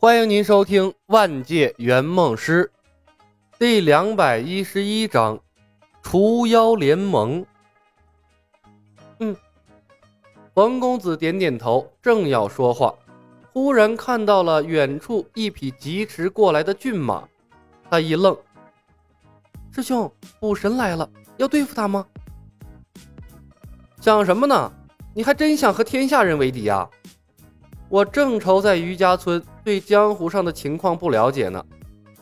[0.00, 2.70] 欢迎您收听《万界圆梦师》
[3.58, 5.36] 第两百一十一章
[6.00, 7.42] 《除妖联盟》。
[9.18, 9.34] 嗯，
[10.54, 12.94] 冯公子点点头，正要说话，
[13.52, 17.28] 忽然看到了远处一匹疾驰过来的骏马，
[17.90, 18.38] 他一愣
[19.74, 20.08] ：“师兄，
[20.38, 22.06] 武神来了，要对付他吗？”
[24.00, 24.72] 想什么呢？
[25.12, 26.88] 你还真想和天下人为敌啊？
[27.88, 31.64] 我正愁在余家村对江湖上的情况不了解呢，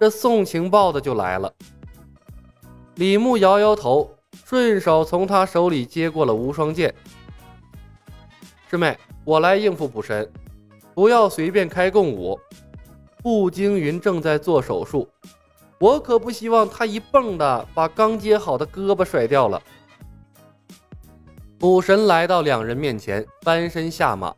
[0.00, 1.52] 这送情报的就来了。
[2.96, 4.10] 李牧摇摇头，
[4.44, 6.92] 顺手从他手里接过了无双剑。
[8.68, 10.28] 师妹，我来应付捕神，
[10.94, 12.38] 不要随便开共舞。
[13.22, 15.08] 步惊云正在做手术，
[15.78, 19.62] 我可不希望他一蹦的把刚接好的胳膊甩掉了。
[21.56, 24.34] 捕神来到两人面前，翻身下马。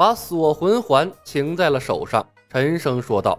[0.00, 3.38] 把锁魂环擎在了手上，沉声说道：“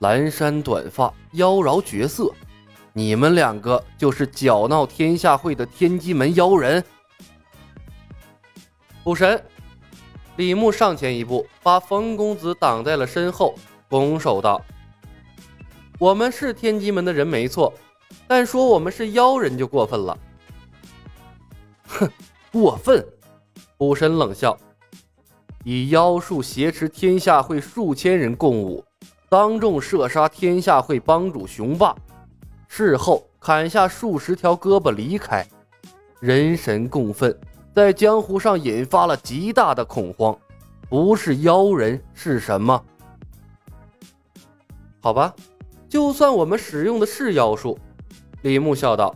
[0.00, 2.30] 蓝衫短发，妖娆绝色，
[2.92, 6.84] 你们两个就是搅闹天下会的天机门妖人。”
[9.04, 9.42] 武神，
[10.36, 13.54] 李牧上前一步，把冯公子挡在了身后，
[13.88, 14.60] 拱手道
[15.98, 17.72] ：“我们是天机门的人没错，
[18.28, 20.18] 但说我们是妖人就过分了。”
[21.88, 22.10] 哼，
[22.52, 23.02] 过分！
[23.78, 24.54] 武神冷笑。
[25.68, 28.84] 以妖术挟持天下会数千人共舞，
[29.28, 31.92] 当众射杀天下会帮主雄霸，
[32.68, 35.44] 事后砍下数十条胳膊离开，
[36.20, 37.36] 人神共愤，
[37.74, 40.38] 在江湖上引发了极大的恐慌。
[40.88, 42.80] 不是妖人是什么？
[45.00, 45.34] 好吧，
[45.88, 47.76] 就算我们使用的是妖术。
[48.42, 49.12] 李牧笑道：“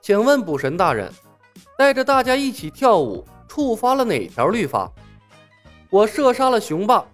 [0.00, 1.12] 请问卜神大人，
[1.76, 4.90] 带着大家一起跳舞。”触发了哪条律法？
[5.90, 7.04] 我射杀了雄霸，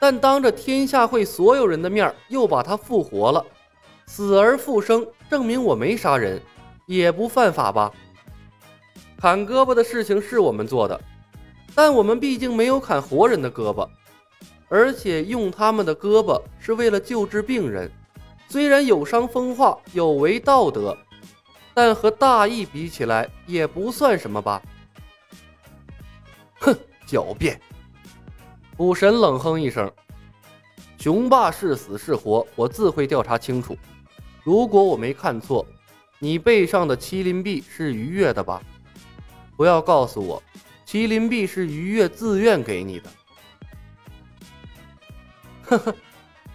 [0.00, 3.44] 但当着天下会所有人的面又把他复活了，
[4.06, 6.40] 死而复生，证明我没杀人，
[6.86, 7.92] 也不犯法吧？
[9.18, 10.98] 砍胳膊的事情是我们做的，
[11.74, 13.86] 但我们毕竟没有砍活人的胳膊，
[14.70, 17.92] 而且用他们的胳膊是为了救治病人，
[18.48, 20.96] 虽然有伤风化，有违道德，
[21.74, 24.62] 但和大义比起来也不算什么吧？
[27.12, 27.60] 狡辩！
[28.78, 29.92] 武神冷哼一声
[30.96, 33.76] ：“雄霸是死是活，我自会调查清楚。
[34.42, 35.66] 如果我没看错，
[36.18, 38.62] 你背上的麒麟臂是愉悦的吧？
[39.58, 40.42] 不要告诉我，
[40.86, 43.10] 麒麟臂是愉悦自愿给你的。
[45.64, 45.94] 呵呵，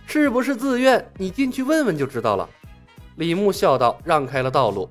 [0.07, 1.07] 是不是自愿？
[1.17, 2.49] 你进去问问就知道了。”
[3.17, 4.89] 李牧笑道，让开了道路。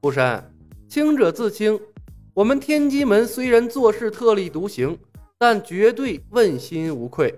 [0.00, 0.50] 武神，
[0.88, 1.78] 清者自清。
[2.36, 4.98] 我们天机门虽然做事特立独行，
[5.38, 7.34] 但绝对问心无愧。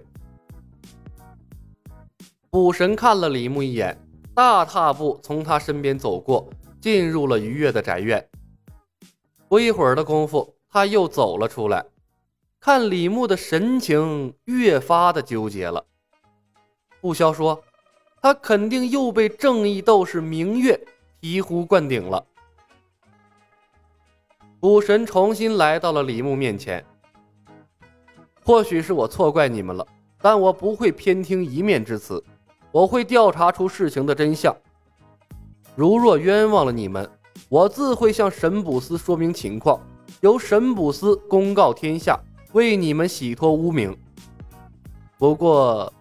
[2.50, 3.96] 武神看了李牧一眼，
[4.34, 6.50] 大踏步从他身边走过，
[6.80, 8.28] 进入了愉悦的宅院。
[9.46, 11.86] 不一会儿的功夫，他又走了出来，
[12.58, 15.84] 看李牧的神情越发的纠结了。
[17.00, 17.62] 不消说，
[18.20, 20.74] 他肯定又被正义斗士明月
[21.20, 22.26] 醍醐灌顶了。
[24.60, 26.84] 武神重新来到了李牧面前。
[28.44, 29.86] 或许是我错怪你们了，
[30.20, 32.22] 但我不会偏听一面之词，
[32.72, 34.56] 我会调查出事情的真相。
[35.76, 37.08] 如若冤枉了你们，
[37.48, 39.80] 我自会向神卜司说明情况，
[40.22, 42.18] 由神卜司公告天下，
[42.52, 43.96] 为你们洗脱污名。
[45.18, 45.92] 不过，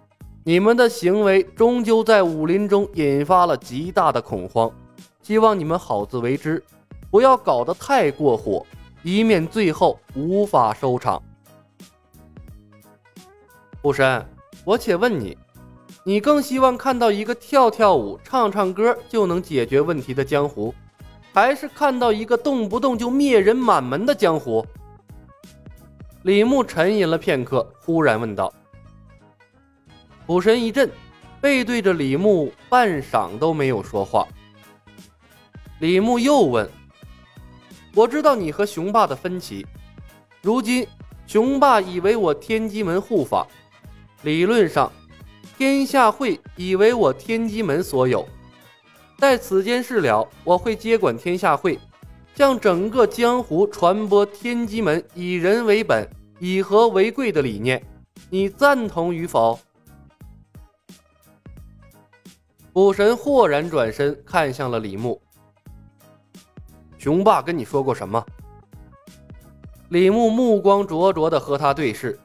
[0.44, 4.72] 你们的行为终究在武林中引发了极大的恐慌，
[5.22, 6.64] 希望你们好自为之。
[7.18, 8.64] 不要搞得太过火，
[9.02, 11.20] 以免最后无法收场。
[13.82, 14.24] 武神，
[14.64, 15.36] 我且问你，
[16.04, 20.72] 你更希望看到一个跳跳舞、唱唱歌就能解决问题的江湖，
[21.34, 24.64] 还是看到一个动不动就灭人满门的江湖？
[26.22, 28.54] 李牧沉吟了片刻，忽然问道。
[30.28, 30.88] 武神一震，
[31.42, 34.28] 背对着李牧，半晌都没有说话。
[35.80, 36.70] 李牧又问。
[37.98, 39.66] 我知道你和雄霸的分歧，
[40.44, 40.88] 如今
[41.26, 43.48] 雄霸以为我天机门护法，
[44.22, 44.92] 理论上
[45.58, 48.24] 天下会以为我天机门所有。
[49.18, 51.80] 待此件事了，我会接管天下会，
[52.36, 56.08] 向整个江湖传播天机门以人为本、
[56.38, 57.84] 以和为贵的理念。
[58.30, 59.60] 你赞同与否？
[62.74, 65.20] 武神豁然转身看向了李牧。
[67.08, 68.22] 雄霸跟你说过什么？
[69.88, 72.20] 李牧目光灼灼的和他对视。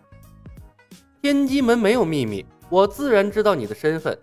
[1.22, 4.18] 天机门没有秘密，我自然知道你的身份。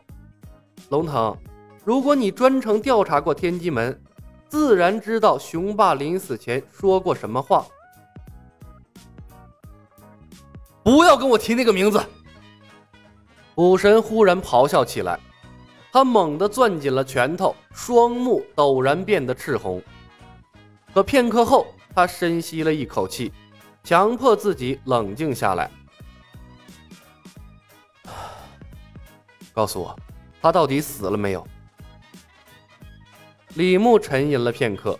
[0.89, 1.33] 龙腾，
[1.85, 3.97] 如果你专程调查过天机门，
[4.49, 7.65] 自然知道雄霸临死前说过什么话。
[10.83, 12.03] 不要跟我提那个名字！
[13.55, 15.17] 武神忽然咆哮起来，
[15.93, 19.81] 他猛地攥紧了拳头，双目陡然变得赤红。
[20.93, 23.31] 可片刻后，他深吸了一口气，
[23.83, 25.69] 强迫自己冷静下来。
[29.53, 29.97] 告诉我，
[30.41, 31.47] 他到底死了没有？
[33.55, 34.97] 李牧沉吟了片刻，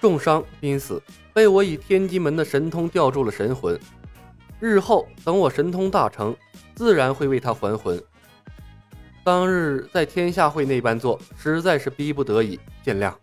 [0.00, 1.02] 重伤濒死，
[1.32, 3.78] 被我以天机门的神通吊住了神魂。
[4.60, 6.36] 日后等我神通大成，
[6.74, 8.02] 自然会为他还魂。
[9.24, 13.14] 当日在天下会那般做，实在是逼不得已，见谅。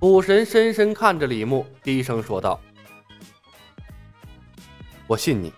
[0.00, 2.60] 武神深深看着李牧，低声说道
[5.06, 5.52] ：“我信你。”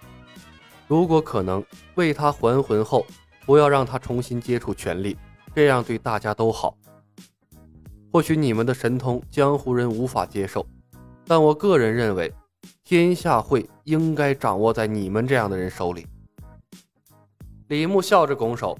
[0.86, 1.64] 如果可能，
[1.94, 3.06] 为他还魂后，
[3.46, 5.16] 不要让他重新接触权力，
[5.54, 6.76] 这样对大家都好。
[8.12, 10.64] 或许你们的神通江湖人无法接受，
[11.26, 12.30] 但我个人认为，
[12.84, 16.06] 天下会应该掌握在你们这样的人手里。
[17.68, 18.78] 李牧笑着拱手：“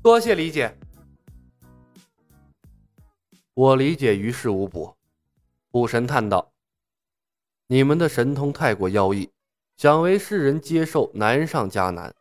[0.00, 0.72] 多谢理解。”
[3.54, 4.94] 我理解于事无补。
[5.72, 6.50] 武神叹道
[7.68, 9.30] ：“你们的神通太过妖异。”
[9.76, 12.14] 想为世人接受难上加难，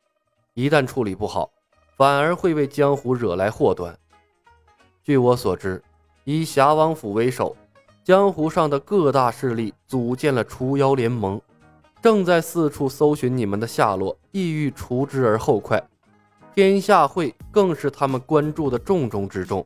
[0.55, 1.51] 一旦处理不好，
[1.95, 3.97] 反而会为江湖惹来祸端。
[5.03, 5.81] 据我所知，
[6.23, 7.55] 以侠王府为首，
[8.03, 11.39] 江湖上的各大势力组建了除妖联盟，
[12.01, 15.81] 正在四处搜寻你们的下落，意欲除之而后快。
[16.55, 19.65] 天下会更是他们关注的重中之重。